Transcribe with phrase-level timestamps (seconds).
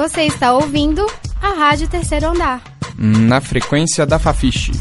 [0.00, 1.06] Você está ouvindo
[1.42, 2.62] a Rádio Terceiro Andar.
[2.96, 4.72] Na frequência da Fafiche.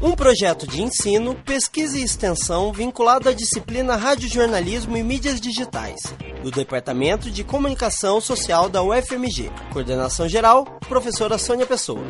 [0.00, 5.96] Um projeto de ensino, pesquisa e extensão vinculado à disciplina Radiojornalismo e Mídias Digitais,
[6.40, 9.50] do Departamento de Comunicação Social da UFMG.
[9.72, 12.04] Coordenação geral, professora Sônia Pessoa.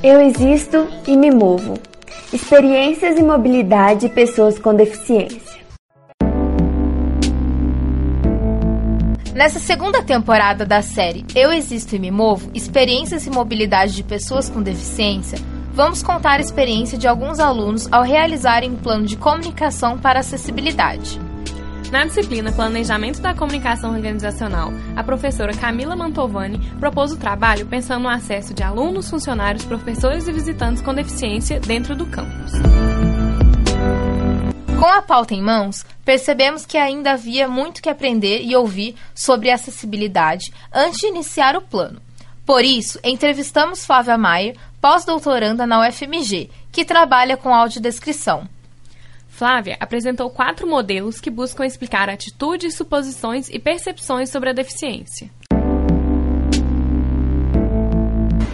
[0.00, 1.74] Eu existo e me movo.
[2.32, 5.63] Experiências e mobilidade de pessoas com deficiência.
[9.34, 14.48] Nessa segunda temporada da série Eu Existo e Me Movo Experiências e Mobilidade de Pessoas
[14.48, 15.40] com Deficiência,
[15.72, 21.20] vamos contar a experiência de alguns alunos ao realizarem um plano de comunicação para acessibilidade.
[21.90, 28.08] Na disciplina Planejamento da Comunicação Organizacional, a professora Camila Mantovani propôs o trabalho pensando no
[28.08, 32.52] acesso de alunos, funcionários, professores e visitantes com deficiência dentro do campus.
[34.84, 39.50] Com a pauta em mãos, percebemos que ainda havia muito que aprender e ouvir sobre
[39.50, 42.02] acessibilidade antes de iniciar o plano.
[42.44, 48.46] Por isso, entrevistamos Flávia Maier, pós-doutoranda na UFMG, que trabalha com audiodescrição.
[49.26, 55.30] Flávia apresentou quatro modelos que buscam explicar atitudes, suposições e percepções sobre a deficiência.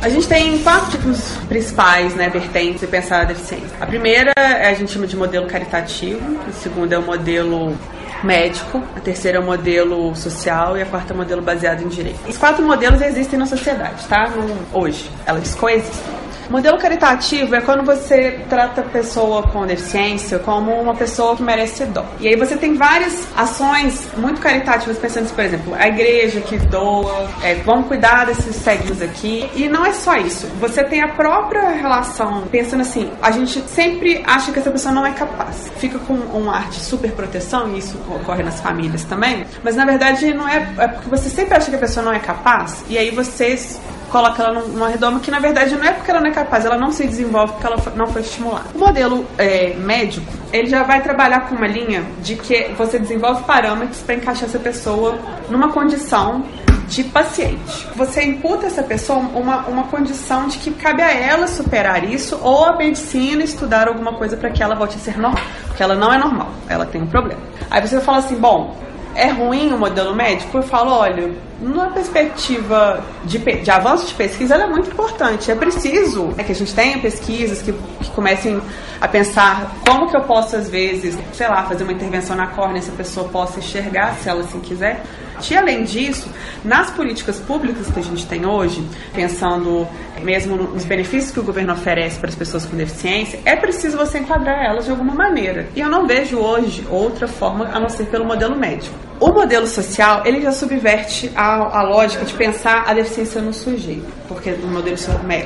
[0.03, 3.69] A gente tem quatro tipos principais, né, vertentes de pensar a deficiência.
[3.79, 7.77] A primeira é a gente chama de modelo caritativo, a segunda é o modelo
[8.25, 11.89] médico, a terceira é o modelo social e a quarta é o modelo baseado em
[11.89, 12.19] direito.
[12.27, 14.33] Os quatro modelos existem na sociedade, tá?
[14.73, 16.20] hoje, elas coexistem.
[16.51, 21.85] Modelo caritativo é quando você trata a pessoa com deficiência como uma pessoa que merece
[21.87, 22.05] dó.
[22.19, 26.59] E aí você tem várias ações muito caritativas, pensando assim, por exemplo, a igreja que
[26.59, 29.49] doa, é, vamos cuidar desses cegos aqui.
[29.55, 30.49] E não é só isso.
[30.59, 35.07] Você tem a própria relação, pensando assim, a gente sempre acha que essa pessoa não
[35.07, 35.71] é capaz.
[35.77, 39.47] Fica com um ar de super proteção, e isso ocorre nas famílias também.
[39.63, 42.19] Mas na verdade não é, é porque você sempre acha que a pessoa não é
[42.19, 46.21] capaz, e aí vocês coloca ela numa redoma que na verdade não é porque ela
[46.21, 48.67] não é capaz, ela não se desenvolve porque ela não foi estimulada.
[48.75, 53.45] O modelo é, médico, ele já vai trabalhar com uma linha de que você desenvolve
[53.45, 56.45] parâmetros para encaixar essa pessoa numa condição
[56.89, 57.87] de paciente.
[57.95, 62.65] Você imputa essa pessoa uma, uma condição de que cabe a ela superar isso ou
[62.65, 65.41] a medicina estudar alguma coisa para que ela volte a ser normal.
[65.69, 67.41] Porque ela não é normal, ela tem um problema.
[67.71, 68.77] Aí você fala assim: bom,
[69.15, 70.59] é ruim o modelo médico?
[70.59, 75.51] Eu falo: olha, numa perspectiva de, de avanço de pesquisa, ela é muito importante.
[75.51, 78.61] É preciso né, que a gente tenha pesquisas que, que, comecem
[79.01, 82.81] a pensar como que eu posso, às vezes, sei lá, fazer uma intervenção na córnea,
[82.83, 85.03] se a pessoa possa enxergar, se ela assim quiser.
[85.49, 86.29] E além disso,
[86.65, 88.85] nas políticas públicas que a gente tem hoje,
[89.15, 89.87] pensando
[90.23, 94.19] mesmo nos benefícios que o governo oferece para as pessoas com deficiência, é preciso você
[94.19, 95.69] enquadrar elas de alguma maneira.
[95.75, 98.95] E eu não vejo hoje outra forma a não ser pelo modelo médico.
[99.19, 104.07] O modelo social, ele já subverte a, a lógica de pensar a deficiência no sujeito,
[104.27, 104.97] porque no modelo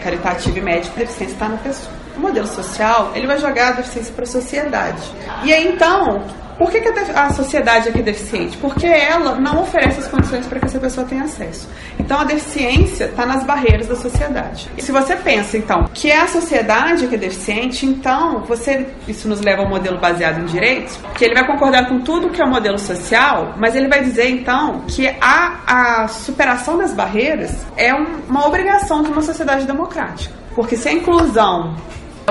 [0.03, 1.93] caritativo e médico, a deficiência está na pessoa.
[2.17, 5.03] O modelo social, ele vai jogar a deficiência para a sociedade.
[5.43, 6.23] E aí, então,
[6.59, 8.57] por que, que a, sociedade aqui é deficiente?
[8.59, 11.69] Porque ela não oferece as condições para que essa pessoa tenha acesso.
[11.99, 14.71] Então a deficiência está nas barreiras da sociedade.
[14.77, 18.87] E se você pensa, então, que é a sociedade que é deficiente, então você.
[19.09, 22.41] Isso nos leva ao modelo baseado em direitos, que ele vai concordar com tudo que
[22.41, 27.65] é o modelo social, mas ele vai dizer, então, que a, a superação das barreiras
[27.77, 30.35] é um, uma obrigação de uma sociedade democrática.
[30.55, 31.75] Porque se a inclusão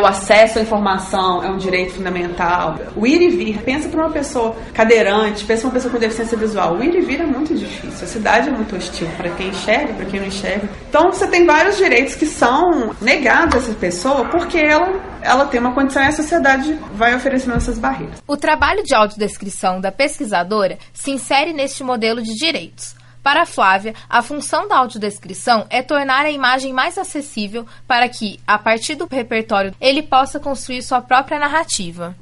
[0.01, 2.77] o acesso à informação é um direito fundamental.
[2.95, 6.37] O ir e vir, pensa para uma pessoa cadeirante, pensa para uma pessoa com deficiência
[6.37, 6.75] visual.
[6.75, 8.03] O ir e vir é muito difícil.
[8.03, 10.67] A cidade é muito hostil para quem enxerga, para quem não enxerga.
[10.89, 15.59] Então você tem vários direitos que são negados a essa pessoa porque ela, ela tem
[15.59, 18.21] uma condição e a sociedade vai oferecendo essas barreiras.
[18.27, 22.95] O trabalho de autodescrição da pesquisadora se insere neste modelo de direitos.
[23.23, 28.57] Para Flávia, a função da audiodescrição é tornar a imagem mais acessível para que, a
[28.57, 32.13] partir do repertório, ele possa construir sua própria narrativa.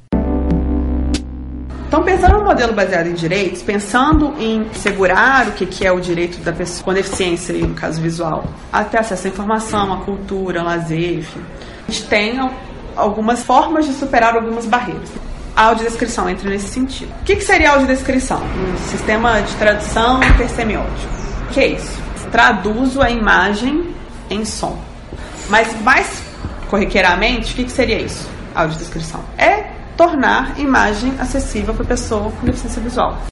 [1.88, 6.40] Então, pensando no modelo baseado em direitos, pensando em segurar o que é o direito
[6.42, 11.18] da pessoa com deficiência, no caso visual, até acesso à informação, à cultura, ao lazer,
[11.18, 11.44] enfim,
[11.88, 12.40] a gente tem
[12.96, 15.10] algumas formas de superar algumas barreiras
[15.62, 17.12] a audiodescrição entra nesse sentido.
[17.22, 18.42] O que, que seria audiodescrição?
[18.42, 21.14] Um sistema de tradução intersemiótico.
[21.44, 22.02] O que é isso?
[22.32, 23.94] Traduzo a imagem
[24.28, 24.80] em som.
[25.50, 26.24] Mas mais
[26.68, 28.28] corriqueiramente, o que, que seria isso?
[28.56, 29.24] Audiodescrição.
[29.38, 33.31] É tornar imagem acessível para pessoa com deficiência visual.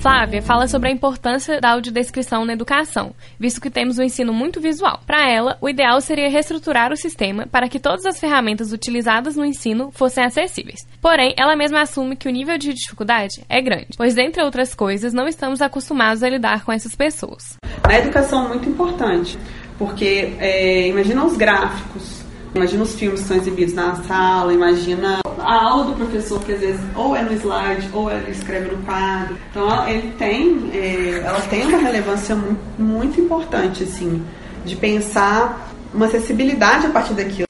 [0.00, 4.58] Flávia fala sobre a importância da audiodescrição na educação, visto que temos um ensino muito
[4.58, 4.98] visual.
[5.06, 9.44] Para ela, o ideal seria reestruturar o sistema para que todas as ferramentas utilizadas no
[9.44, 10.88] ensino fossem acessíveis.
[11.02, 15.12] Porém, ela mesma assume que o nível de dificuldade é grande, pois, entre outras coisas,
[15.12, 17.56] não estamos acostumados a lidar com essas pessoas.
[17.86, 19.38] Na educação, muito importante,
[19.78, 22.22] porque é, imagina os gráficos
[22.54, 26.60] Imagina os filmes que são exibidos na sala, imagina a aula do professor que às
[26.60, 29.36] vezes ou é no slide ou ele escreve no quadro.
[29.50, 34.22] Então ele tem, é, ela tem uma relevância muito, muito importante assim
[34.64, 37.49] de pensar uma acessibilidade a partir daquilo.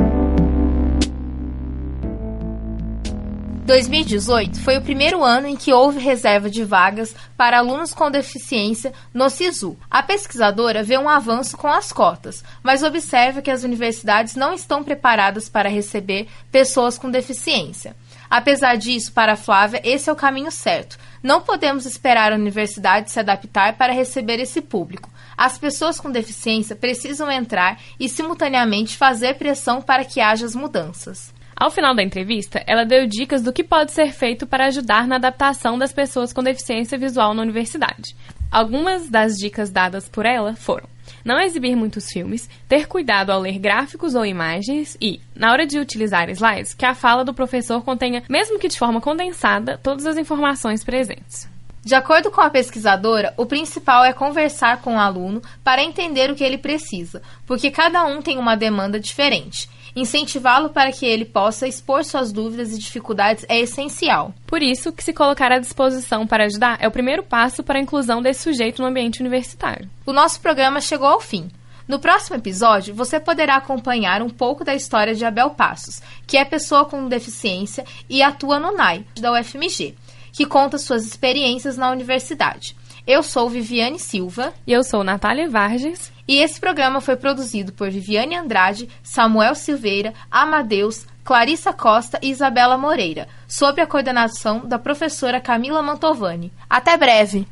[3.71, 8.93] 2018 foi o primeiro ano em que houve reserva de vagas para alunos com deficiência
[9.15, 9.79] no SISU.
[9.89, 14.83] A pesquisadora vê um avanço com as cotas, mas observa que as universidades não estão
[14.83, 17.95] preparadas para receber pessoas com deficiência.
[18.29, 20.99] Apesar disso, para Flávia, esse é o caminho certo.
[21.23, 25.09] Não podemos esperar a universidade se adaptar para receber esse público.
[25.39, 31.33] As pessoas com deficiência precisam entrar e, simultaneamente, fazer pressão para que haja as mudanças.
[31.61, 35.17] Ao final da entrevista, ela deu dicas do que pode ser feito para ajudar na
[35.17, 38.17] adaptação das pessoas com deficiência visual na universidade.
[38.51, 40.89] Algumas das dicas dadas por ela foram:
[41.23, 45.79] não exibir muitos filmes, ter cuidado ao ler gráficos ou imagens e, na hora de
[45.79, 50.17] utilizar slides, que a fala do professor contenha, mesmo que de forma condensada, todas as
[50.17, 51.47] informações presentes.
[51.85, 56.35] De acordo com a pesquisadora, o principal é conversar com o aluno para entender o
[56.35, 61.67] que ele precisa, porque cada um tem uma demanda diferente Incentivá-lo para que ele possa
[61.67, 64.33] expor suas dúvidas e dificuldades é essencial.
[64.47, 67.83] Por isso, que se colocar à disposição para ajudar é o primeiro passo para a
[67.83, 69.89] inclusão desse sujeito no ambiente universitário.
[70.07, 71.51] O nosso programa chegou ao fim.
[71.89, 76.45] No próximo episódio, você poderá acompanhar um pouco da história de Abel Passos, que é
[76.45, 79.97] pessoa com deficiência e atua no NAI, da UFMG,
[80.33, 82.77] que conta suas experiências na universidade.
[83.07, 84.53] Eu sou Viviane Silva.
[84.67, 86.13] E eu sou Natália Varges.
[86.29, 92.79] E esse programa foi produzido por Viviane Andrade, Samuel Silveira, Amadeus, Clarissa Costa e Isabela
[92.79, 96.53] Moreira, sob a coordenação da professora Camila Mantovani.
[96.69, 97.47] Até breve!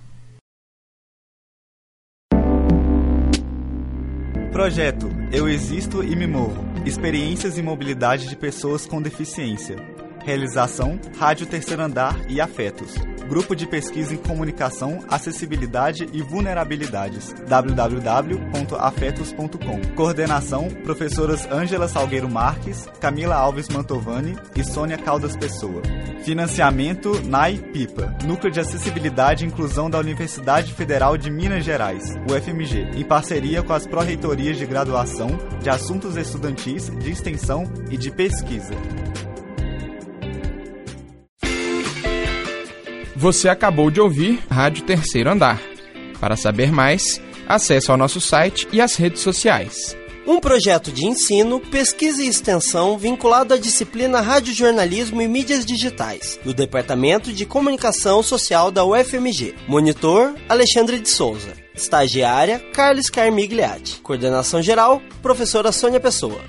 [4.52, 9.97] Projeto Eu Existo e Me Movo Experiências e mobilidade de pessoas com deficiência.
[10.24, 12.94] Realização Rádio Terceiro Andar e Afetos.
[13.28, 17.34] Grupo de Pesquisa em Comunicação, Acessibilidade e Vulnerabilidades.
[17.46, 19.94] www.afetos.com.
[19.94, 25.82] Coordenação: Professoras Ângela Salgueiro Marques, Camila Alves Mantovani e Sônia Caldas Pessoa.
[26.24, 32.92] Financiamento NAI PIPA, Núcleo de Acessibilidade e Inclusão da Universidade Federal de Minas Gerais, UFMG,
[32.96, 35.28] em parceria com as Pró-Reitorias de Graduação,
[35.60, 38.72] de Assuntos Estudantis, de Extensão e de Pesquisa.
[43.18, 45.60] Você acabou de ouvir Rádio Terceiro Andar.
[46.20, 49.96] Para saber mais, acesse ao nosso site e as redes sociais.
[50.24, 56.54] Um projeto de ensino, pesquisa e extensão vinculado à disciplina Radiojornalismo e Mídias Digitais, do
[56.54, 59.56] Departamento de Comunicação Social da UFMG.
[59.66, 61.54] Monitor, Alexandre de Souza.
[61.74, 63.98] Estagiária, Carlos Carmigliati.
[64.00, 66.40] Coordenação geral, professora Sônia Pessoa.